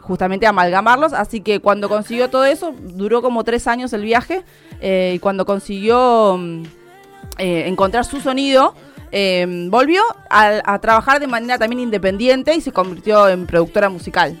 justamente 0.00 0.46
amalgamarlos, 0.46 1.14
así 1.14 1.40
que 1.40 1.60
cuando 1.60 1.88
consiguió 1.88 2.28
todo 2.28 2.44
eso, 2.44 2.74
duró 2.78 3.22
como 3.22 3.42
tres 3.42 3.66
años 3.66 3.92
el 3.94 4.02
viaje, 4.02 4.44
eh, 4.82 5.14
y 5.16 5.18
cuando 5.18 5.46
consiguió 5.46 6.36
mm, 6.38 6.62
eh, 7.38 7.64
encontrar 7.66 8.04
su 8.04 8.20
sonido, 8.20 8.74
eh, 9.12 9.46
volvió 9.70 10.02
a, 10.28 10.78
trabajar 10.80 11.20
de 11.20 11.26
manera 11.26 11.58
también 11.58 11.80
independiente 11.80 12.54
y 12.54 12.60
se 12.60 12.72
convirtió 12.72 13.28
en 13.28 13.46
productora 13.46 13.88
musical. 13.88 14.40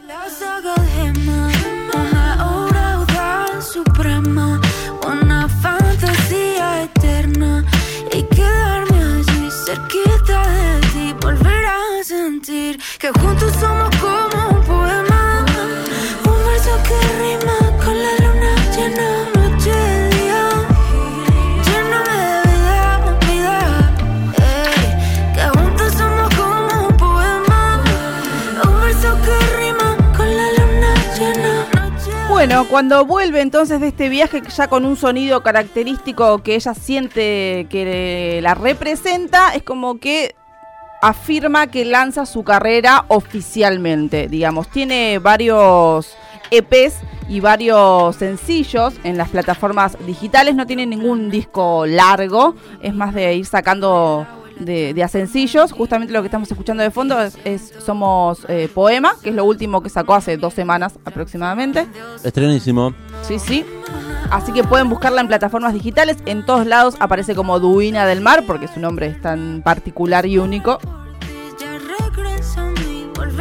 Cuando 32.62 33.04
vuelve 33.04 33.40
entonces 33.40 33.80
de 33.80 33.88
este 33.88 34.08
viaje 34.08 34.40
ya 34.56 34.68
con 34.68 34.84
un 34.84 34.96
sonido 34.96 35.42
característico 35.42 36.38
que 36.38 36.54
ella 36.54 36.72
siente 36.74 37.66
que 37.68 38.38
la 38.42 38.54
representa, 38.54 39.54
es 39.54 39.64
como 39.64 39.98
que 39.98 40.36
afirma 41.02 41.66
que 41.66 41.84
lanza 41.84 42.26
su 42.26 42.44
carrera 42.44 43.06
oficialmente, 43.08 44.28
digamos. 44.28 44.68
Tiene 44.68 45.18
varios 45.18 46.16
EPs 46.50 47.00
y 47.28 47.40
varios 47.40 48.16
sencillos 48.16 48.94
en 49.02 49.16
las 49.16 49.30
plataformas 49.30 49.96
digitales, 50.06 50.54
no 50.54 50.66
tiene 50.66 50.86
ningún 50.86 51.30
disco 51.30 51.86
largo, 51.86 52.54
es 52.80 52.94
más 52.94 53.14
de 53.14 53.34
ir 53.34 53.46
sacando 53.46 54.26
de, 54.58 54.94
de 54.94 55.02
a 55.02 55.08
sencillos. 55.08 55.72
Justamente 55.72 56.12
lo 56.12 56.20
que 56.22 56.26
estamos 56.26 56.50
escuchando 56.50 56.82
de 56.82 56.90
fondo 56.90 57.20
es, 57.20 57.36
es 57.44 57.72
Somos 57.84 58.46
eh, 58.48 58.68
Poema, 58.72 59.12
que 59.22 59.30
es 59.30 59.34
lo 59.34 59.44
último 59.44 59.82
que 59.82 59.90
sacó 59.90 60.14
hace 60.14 60.36
dos 60.36 60.54
semanas 60.54 60.98
aproximadamente. 61.04 61.86
Estrenísimo. 62.22 62.94
Sí, 63.22 63.38
sí. 63.38 63.64
Así 64.30 64.52
que 64.52 64.64
pueden 64.64 64.88
buscarla 64.88 65.20
en 65.20 65.28
plataformas 65.28 65.72
digitales. 65.74 66.16
En 66.26 66.44
todos 66.46 66.66
lados 66.66 66.96
aparece 66.98 67.34
como 67.34 67.60
Duina 67.60 68.06
del 68.06 68.20
Mar, 68.20 68.44
porque 68.46 68.68
su 68.68 68.80
nombre 68.80 69.06
es 69.06 69.20
tan 69.20 69.62
particular 69.62 70.26
y 70.26 70.38
único. 70.38 70.78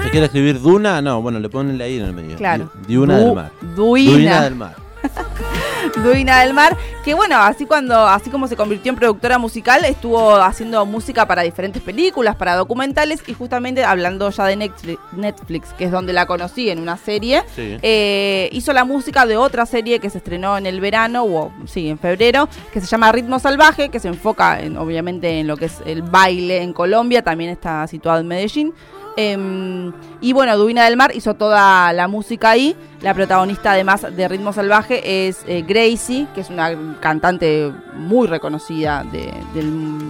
¿Se 0.03 0.09
quiere 0.09 0.25
escribir 0.27 0.61
Duna? 0.61 1.01
No, 1.01 1.21
bueno, 1.21 1.39
le 1.39 1.49
ponen 1.49 1.81
ahí 1.81 1.97
en 1.97 2.05
el 2.05 2.13
medio. 2.13 2.35
Claro. 2.37 2.69
Di- 2.81 2.87
Diuna 2.87 3.17
Du- 3.19 3.25
del 3.25 3.35
Mar. 3.35 3.51
Duina. 3.75 4.11
Duina 4.11 4.41
del 4.43 4.55
Mar. 4.55 4.75
Duina 6.03 6.41
del 6.41 6.53
Mar, 6.53 6.77
que 7.03 7.13
bueno, 7.13 7.37
así 7.37 7.65
cuando, 7.65 8.07
así 8.07 8.29
como 8.29 8.47
se 8.47 8.55
convirtió 8.55 8.91
en 8.91 8.95
productora 8.95 9.37
musical, 9.37 9.83
estuvo 9.85 10.35
haciendo 10.35 10.85
música 10.85 11.27
para 11.27 11.41
diferentes 11.41 11.81
películas, 11.81 12.35
para 12.35 12.55
documentales, 12.55 13.21
y 13.27 13.33
justamente 13.33 13.83
hablando 13.83 14.29
ya 14.29 14.45
de 14.45 14.71
Netflix, 15.13 15.69
que 15.77 15.85
es 15.85 15.91
donde 15.91 16.13
la 16.13 16.25
conocí 16.25 16.69
en 16.69 16.79
una 16.79 16.97
serie, 16.97 17.43
Sí. 17.55 17.77
eh, 17.81 18.49
hizo 18.51 18.73
la 18.73 18.85
música 18.85 19.25
de 19.25 19.37
otra 19.37 19.65
serie 19.65 19.99
que 19.99 20.09
se 20.09 20.17
estrenó 20.19 20.57
en 20.57 20.65
el 20.65 20.79
verano, 20.79 21.23
o 21.25 21.51
sí, 21.65 21.89
en 21.89 21.99
febrero, 21.99 22.47
que 22.71 22.81
se 22.81 22.87
llama 22.87 23.11
Ritmo 23.11 23.39
Salvaje, 23.39 23.89
que 23.89 23.99
se 23.99 24.07
enfoca 24.07 24.59
en, 24.59 24.77
obviamente 24.77 25.39
en 25.39 25.47
lo 25.47 25.57
que 25.57 25.65
es 25.65 25.81
el 25.85 26.01
baile 26.01 26.61
en 26.61 26.73
Colombia, 26.73 27.21
también 27.23 27.49
está 27.49 27.85
situado 27.87 28.19
en 28.19 28.27
Medellín. 28.27 28.73
Em, 29.15 29.93
y 30.21 30.33
bueno, 30.33 30.57
Duina 30.57 30.85
del 30.85 30.97
Mar 30.97 31.11
hizo 31.13 31.35
toda 31.35 31.93
la 31.93 32.07
música 32.07 32.51
ahí. 32.51 32.75
La 33.01 33.13
protagonista, 33.13 33.73
además 33.73 34.05
de 34.15 34.27
Ritmo 34.27 34.53
Salvaje, 34.53 35.27
es 35.27 35.43
eh, 35.47 35.63
Gracie, 35.67 36.27
que 36.33 36.41
es 36.41 36.49
una 36.49 36.97
cantante 36.99 37.71
muy 37.95 38.27
reconocida 38.27 39.03
de, 39.11 39.31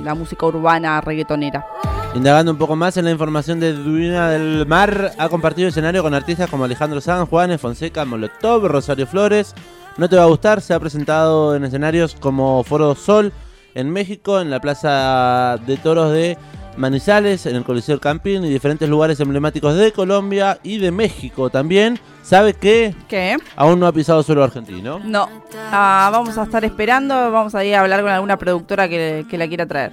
la 0.04 0.16
música 0.16 0.46
urbana 0.46 1.02
reggaetonera. 1.02 1.66
Indagando 2.16 2.52
un 2.52 2.58
poco 2.58 2.76
más 2.76 2.96
en 2.98 3.06
la 3.06 3.12
información 3.12 3.60
de 3.60 3.74
Duina 3.74 4.30
del 4.30 4.66
Mar, 4.68 5.14
ha 5.18 5.30
compartido 5.30 5.68
escenario 5.68 6.04
con 6.04 6.14
artistas 6.14 6.50
como 6.50 6.64
Alejandro 6.64 7.02
Sanz, 7.02 7.28
Juanes, 7.28 7.60
Fonseca, 7.60 8.06
Molotov, 8.06 8.68
Rosario 8.68 9.08
Flores. 9.08 9.56
No 9.98 10.08
te 10.08 10.16
va 10.16 10.24
a 10.24 10.28
gustar, 10.28 10.62
se 10.62 10.74
ha 10.74 10.80
presentado 10.80 11.56
en 11.56 11.66
escenarios 11.66 12.16
como 12.20 12.64
Foro 12.64 12.94
Sol 12.96 13.34
en 13.76 13.90
México, 13.90 14.40
en 14.40 14.50
la 14.50 14.60
Plaza 14.60 15.58
de 15.66 15.78
Toros 15.78 16.12
de 16.12 16.38
Manizales, 16.78 17.46
en 17.46 17.56
el 17.56 17.64
Coliseo 17.64 17.94
del 17.96 18.02
Campín 18.02 18.44
y 18.46 18.50
diferentes 18.50 18.90
lugares 18.90 19.20
emblemáticos 19.20 19.76
de 19.78 19.92
Colombia 19.92 20.58
y 20.64 20.78
de 20.78 20.92
México 20.92 21.50
también. 21.50 22.00
¿Sabe 22.22 22.54
que 22.54 22.96
¿Qué? 23.08 23.38
aún 23.56 23.80
no 23.80 23.88
ha 23.88 23.92
pisado 23.92 24.24
suelo 24.24 24.44
argentino? 24.44 25.00
No. 25.04 25.28
Ah, 25.72 26.10
vamos 26.12 26.38
a 26.38 26.44
estar 26.44 26.64
esperando, 26.66 27.32
vamos 27.32 27.54
a 27.56 27.64
ir 27.66 27.76
a 27.76 27.82
hablar 27.82 28.02
con 28.02 28.12
alguna 28.12 28.38
productora 28.38 28.88
que, 28.88 29.26
que 29.30 29.38
la 29.38 29.48
quiera 29.48 29.66
traer. 29.66 29.92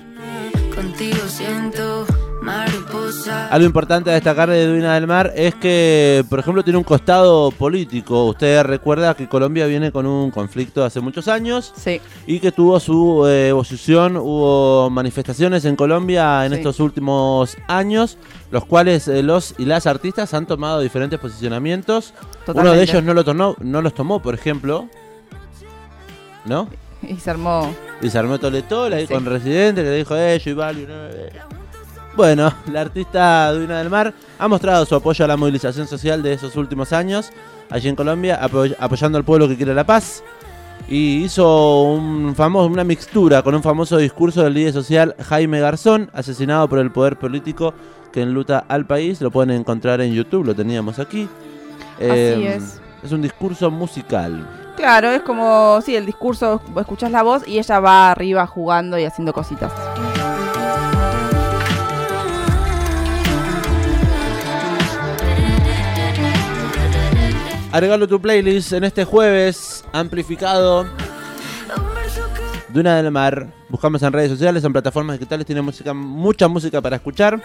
Contigo 0.74 1.18
siento 1.26 2.06
mariposa. 2.50 3.48
Algo 3.48 3.66
importante 3.66 4.10
a 4.10 4.14
destacar 4.14 4.50
de 4.50 4.66
Duina 4.66 4.94
del 4.94 5.06
Mar 5.06 5.32
es 5.36 5.54
que, 5.54 6.24
por 6.28 6.38
ejemplo, 6.40 6.62
tiene 6.64 6.78
un 6.78 6.84
costado 6.84 7.50
político. 7.50 8.24
Usted 8.26 8.62
recuerda 8.62 9.14
que 9.14 9.28
Colombia 9.28 9.66
viene 9.66 9.92
con 9.92 10.06
un 10.06 10.30
conflicto 10.30 10.84
hace 10.84 11.00
muchos 11.00 11.28
años 11.28 11.72
Sí. 11.76 12.00
y 12.26 12.40
que 12.40 12.52
tuvo 12.52 12.80
su 12.80 13.26
eh, 13.26 13.52
oposición, 13.52 14.16
hubo 14.16 14.90
manifestaciones 14.90 15.64
en 15.64 15.76
Colombia 15.76 16.44
en 16.44 16.52
Sí. 16.52 16.58
estos 16.58 16.80
últimos 16.80 17.56
años, 17.68 18.18
los 18.50 18.64
cuales 18.64 19.06
eh, 19.08 19.22
los 19.22 19.54
y 19.58 19.64
las 19.64 19.86
artistas 19.86 20.34
han 20.34 20.46
tomado 20.46 20.80
diferentes 20.80 21.18
posicionamientos. 21.18 22.14
Uno 22.46 22.72
de 22.72 22.82
ellos 22.82 23.02
no, 23.02 23.14
lo 23.14 23.24
tomó, 23.24 23.56
no 23.60 23.80
los 23.82 23.94
tomó, 23.94 24.20
por 24.20 24.34
ejemplo. 24.34 24.88
¿No? 26.44 26.68
Y 27.02 27.16
se 27.16 27.30
armó. 27.30 27.72
Y 28.02 28.10
se 28.10 28.18
armó 28.18 28.38
Toletol 28.38 28.92
ahí 28.92 29.06
Sí. 29.06 29.12
con 29.12 29.24
Residente 29.26 29.82
que 29.82 29.88
le 29.90 29.96
dijo, 29.96 30.16
eh, 30.16 30.38
yo 30.38 30.50
y 30.50 30.54
Value, 30.54 30.86
no, 30.86 31.06
eh". 31.06 31.30
Bueno, 32.20 32.52
la 32.70 32.82
artista 32.82 33.50
Duina 33.50 33.78
del 33.78 33.88
Mar 33.88 34.12
ha 34.38 34.46
mostrado 34.46 34.84
su 34.84 34.94
apoyo 34.94 35.24
a 35.24 35.28
la 35.28 35.38
movilización 35.38 35.86
social 35.86 36.22
de 36.22 36.34
esos 36.34 36.54
últimos 36.54 36.92
años 36.92 37.30
allí 37.70 37.88
en 37.88 37.96
Colombia, 37.96 38.38
apoy- 38.42 38.76
apoyando 38.78 39.16
al 39.16 39.24
pueblo 39.24 39.48
que 39.48 39.56
quiere 39.56 39.72
la 39.72 39.84
paz. 39.84 40.22
Y 40.86 41.24
hizo 41.24 41.80
un 41.84 42.34
famoso, 42.36 42.66
una 42.66 42.84
mixtura 42.84 43.40
con 43.40 43.54
un 43.54 43.62
famoso 43.62 43.96
discurso 43.96 44.42
del 44.44 44.52
líder 44.52 44.74
social 44.74 45.16
Jaime 45.30 45.60
Garzón, 45.60 46.10
asesinado 46.12 46.68
por 46.68 46.78
el 46.80 46.90
poder 46.92 47.18
político 47.18 47.72
que 48.12 48.20
enluta 48.20 48.66
al 48.68 48.84
país. 48.84 49.22
Lo 49.22 49.30
pueden 49.30 49.52
encontrar 49.58 50.02
en 50.02 50.12
YouTube, 50.12 50.44
lo 50.44 50.54
teníamos 50.54 50.98
aquí. 50.98 51.26
Em, 51.98 52.42
es. 52.42 52.82
Es 53.02 53.12
un 53.12 53.22
discurso 53.22 53.70
musical. 53.70 54.46
Claro, 54.76 55.08
es 55.08 55.22
como, 55.22 55.80
sí, 55.80 55.96
el 55.96 56.04
discurso, 56.04 56.60
vos 56.74 56.82
escuchás 56.82 57.10
la 57.12 57.22
voz 57.22 57.48
y 57.48 57.58
ella 57.58 57.80
va 57.80 58.10
arriba 58.10 58.46
jugando 58.46 58.98
y 58.98 59.04
haciendo 59.04 59.32
cositas. 59.32 59.72
Agregalo 67.72 68.06
a 68.06 68.08
tu 68.08 68.20
playlist 68.20 68.72
en 68.72 68.84
este 68.84 69.04
jueves 69.04 69.84
amplificado. 69.92 70.86
Duna 72.68 72.96
del 72.96 73.10
Mar. 73.12 73.46
Buscamos 73.68 74.02
en 74.02 74.12
redes 74.12 74.30
sociales, 74.30 74.64
en 74.64 74.72
plataformas 74.72 75.18
digitales, 75.18 75.46
tiene 75.46 75.62
música, 75.62 75.94
mucha 75.94 76.48
música 76.48 76.80
para 76.80 76.96
escuchar. 76.96 77.40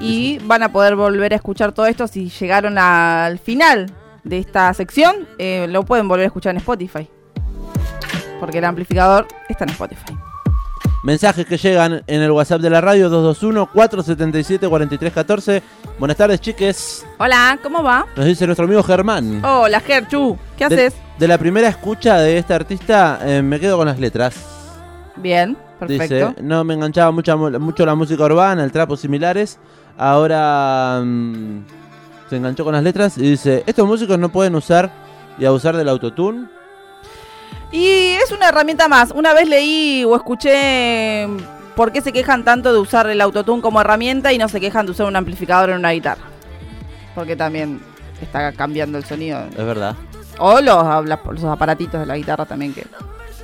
Y 0.00 0.38
van 0.44 0.62
a 0.62 0.72
poder 0.72 0.96
volver 0.96 1.32
a 1.34 1.36
escuchar 1.36 1.72
todo 1.72 1.86
esto 1.86 2.06
si 2.06 2.30
llegaron 2.30 2.78
al 2.78 3.38
final 3.38 3.90
de 4.24 4.38
esta 4.38 4.72
sección. 4.72 5.28
eh, 5.38 5.66
lo 5.68 5.84
pueden 5.84 6.08
volver 6.08 6.24
a 6.24 6.26
escuchar 6.28 6.50
en 6.52 6.58
Spotify. 6.58 7.08
Porque 8.40 8.58
el 8.58 8.64
amplificador 8.64 9.26
está 9.48 9.64
en 9.64 9.70
Spotify. 9.70 10.14
Mensajes 11.02 11.46
que 11.46 11.56
llegan 11.56 12.02
en 12.06 12.22
el 12.22 12.30
WhatsApp 12.32 12.60
de 12.60 12.70
la 12.70 12.80
radio 12.80 13.08
221-477-4314. 13.34 15.62
Buenas 15.98 16.16
tardes, 16.16 16.40
chiques. 16.40 17.04
Hola, 17.18 17.58
¿cómo 17.62 17.82
va? 17.82 18.06
Nos 18.16 18.26
dice 18.26 18.46
nuestro 18.46 18.64
amigo 18.66 18.82
Germán. 18.82 19.44
Hola, 19.44 19.80
Gerchu. 19.80 20.36
¿Qué 20.56 20.68
De- 20.68 20.86
haces? 20.86 20.94
De, 21.18 21.28
la 21.28 21.38
primera 21.38 21.68
escucha 21.68 22.18
de 22.18 22.38
este 22.38 22.52
artista, 22.54 23.20
eh, 23.22 23.40
me 23.40 23.60
quedo 23.60 23.76
con 23.78 23.86
las 23.86 24.00
letras. 24.00 24.34
Bien, 25.16 25.56
perfecto. 25.78 26.30
Dice, 26.30 26.42
no 26.42 26.64
me 26.64 26.74
enganchaba 26.74 27.10
mucho 27.12 27.86
la 27.86 27.94
música 27.94 28.24
urbana, 28.24 28.64
el 28.64 28.72
trapo 28.72 28.96
similares. 28.96 29.58
Ahora 29.96 31.00
mm, 31.04 31.60
se 32.28 32.36
enganchó 32.36 32.64
con 32.64 32.74
las 32.74 32.82
letras 32.82 33.16
y 33.16 33.30
dice, 33.30 33.62
estos 33.66 33.86
músicos 33.86 34.18
no 34.18 34.28
pueden 34.30 34.54
usar 34.56 34.90
y 35.38 35.44
abusar 35.46 35.74
del 35.76 35.88
autotune. 35.88 36.48
Y 37.72 37.88
es 37.88 38.32
una 38.32 38.48
herramienta 38.48 38.88
más. 38.88 39.10
Una 39.10 39.34
vez 39.34 39.48
leí 39.48 40.04
o 40.04 40.14
escuché 40.16 41.26
por 41.74 41.92
qué 41.92 42.00
se 42.00 42.12
quejan 42.12 42.44
tanto 42.44 42.72
de 42.72 42.78
usar 42.78 43.08
el 43.08 43.20
autotune 43.20 43.60
como 43.60 43.80
herramienta 43.80 44.32
y 44.32 44.38
no 44.38 44.48
se 44.48 44.60
quejan 44.60 44.86
de 44.86 44.92
usar 44.92 45.06
un 45.06 45.16
amplificador 45.16 45.70
en 45.70 45.76
una 45.76 45.90
guitarra. 45.90 46.22
Porque 47.14 47.36
también 47.36 47.80
está 48.20 48.52
cambiando 48.52 48.98
el 48.98 49.04
sonido. 49.04 49.40
Es 49.50 49.64
verdad. 49.64 49.94
O 50.38 50.60
los, 50.60 51.06
los 51.06 51.44
aparatitos 51.44 52.00
de 52.00 52.06
la 52.06 52.16
guitarra 52.16 52.46
también 52.46 52.74
que... 52.74 52.86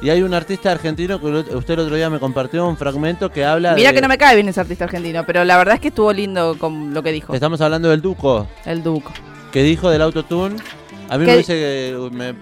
Y 0.03 0.11
hay 0.11 0.23
un 0.23 0.35
artista 0.35 0.73
argentino 0.73 1.21
que 1.21 1.27
usted 1.55 1.75
el 1.75 1.81
otro 1.81 1.95
día 1.95 2.11
me 2.11 2.19
compartió 2.19 2.67
un 2.67 2.77
fragmento 2.77 3.31
que 3.31 3.45
habla 3.45 3.75
Mira 3.75 3.91
de... 3.91 3.95
que 3.95 4.01
no 4.01 4.09
me 4.09 4.19
cae 4.19 4.35
bien 4.35 4.49
ese 4.49 4.61
artista 4.61 4.85
argentino, 4.85 5.25
pero 5.25 5.45
la 5.45 5.57
verdad 5.57 5.77
es 5.77 5.81
que 5.81 5.89
estuvo 5.89 6.13
lindo 6.13 6.59
con 6.59 6.93
lo 6.93 7.03
que 7.05 7.13
dijo. 7.13 7.33
Estamos 7.35 7.61
hablando 7.61 7.89
del 7.89 8.03
Duco, 8.03 8.49
El 8.65 8.83
Duco. 8.83 9.13
que 9.53 9.63
dijo 9.63 9.91
del 9.91 10.03
autotune. 10.03 10.57
A 11.09 11.19
mí 11.19 11.25
me 11.25 11.37
dice 11.37 11.55
que 11.55 12.09
me, 12.11 12.35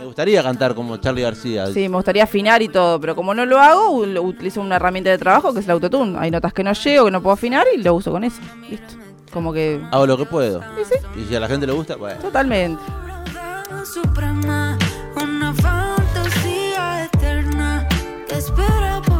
me 0.00 0.06
gustaría 0.06 0.42
cantar 0.42 0.74
como 0.74 0.96
Charlie 0.96 1.22
García. 1.22 1.66
Sí, 1.68 1.88
me 1.88 1.96
gustaría 1.96 2.24
afinar 2.24 2.62
y 2.62 2.68
todo, 2.68 3.00
pero 3.00 3.14
como 3.14 3.34
no 3.34 3.44
lo 3.46 3.58
hago, 3.60 3.90
utilizo 3.90 4.60
una 4.60 4.76
herramienta 4.76 5.10
de 5.10 5.18
trabajo 5.18 5.52
que 5.52 5.60
es 5.60 5.66
el 5.66 5.72
autotune. 5.72 6.18
Hay 6.18 6.30
notas 6.30 6.52
que 6.52 6.64
no 6.64 6.72
llego, 6.72 7.04
que 7.04 7.10
no 7.10 7.22
puedo 7.22 7.34
afinar 7.34 7.66
y 7.74 7.82
lo 7.82 7.94
uso 7.94 8.10
con 8.10 8.24
eso. 8.24 8.40
Listo. 8.68 8.94
Como 9.32 9.52
que... 9.52 9.80
Hago 9.92 10.06
lo 10.06 10.16
que 10.16 10.24
puedo. 10.24 10.60
Sí, 10.76 10.94
sí, 10.98 11.20
Y 11.20 11.24
si 11.28 11.36
a 11.36 11.40
la 11.40 11.48
gente 11.48 11.66
le 11.66 11.72
gusta, 11.72 11.96
bueno. 11.96 12.20
totalmente. 12.20 12.82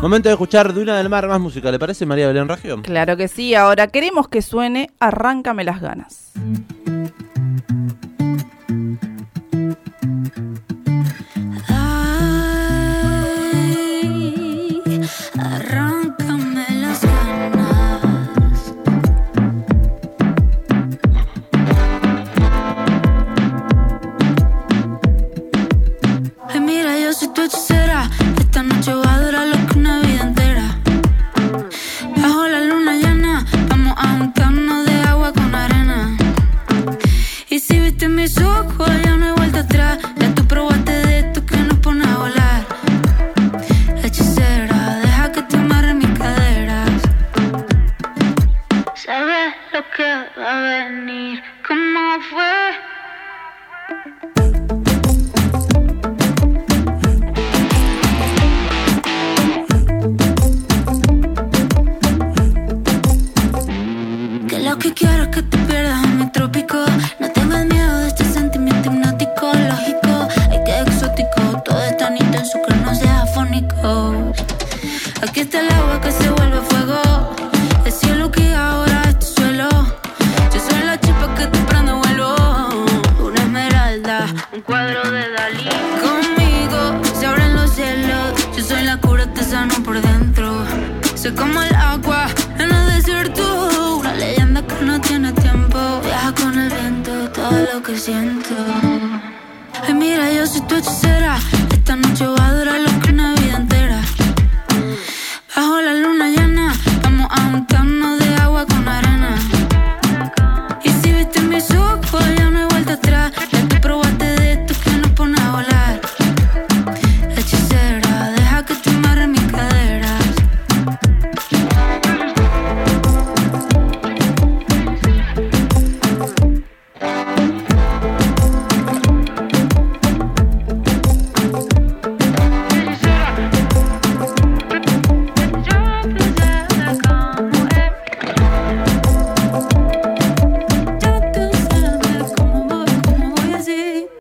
Momento 0.03 0.31
de 0.31 0.33
escuchar 0.33 0.73
Duna 0.73 0.97
del 0.97 1.11
Mar, 1.11 1.29
más 1.29 1.39
música. 1.41 1.71
¿Le 1.71 1.79
parece, 1.79 2.07
María 2.07 2.27
Belén 2.27 2.49
Raggio? 2.49 2.81
Claro 2.83 3.19
que 3.19 3.29
sí, 3.29 3.55
ahora 3.55 3.89
queremos 3.89 4.29
que 4.29 4.41
suene 4.41 4.91
Arráncame 4.99 5.63
las 5.63 5.81
ganas. 5.83 6.33